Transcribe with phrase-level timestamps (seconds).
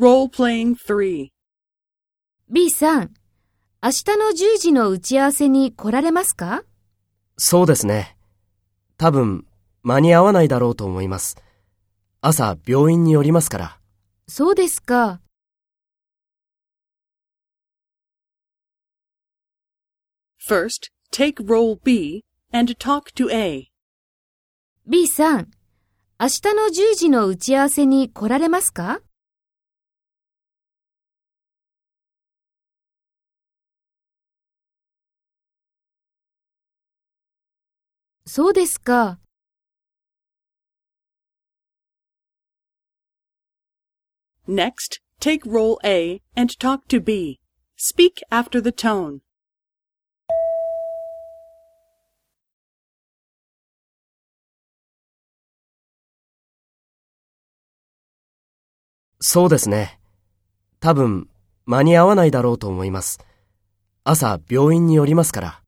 [0.00, 1.28] Role-playing 3.
[2.50, 3.14] B さん、
[3.80, 6.64] 明日の10時の打ち合わせに来られますか？
[7.38, 8.16] そうですね。
[8.98, 9.46] 多分、
[9.84, 11.36] 間に合わないだろうと思います。
[12.20, 13.78] 朝、病院に寄りますから。
[14.26, 15.20] そうですか。
[20.44, 23.68] First, take role B and talk to A.
[24.88, 25.52] B さん、
[26.18, 28.98] 明日の10時の打ち合わせに来られますか？
[38.26, 39.18] そうですか。
[44.48, 47.40] Next, take role A and talk to B.
[47.76, 49.20] Speak after the tone.
[59.20, 59.98] そうですね。
[60.80, 61.28] 多分、
[61.64, 63.18] 間に合わないだろうと思います。
[64.04, 65.63] 朝、病院に寄りますから。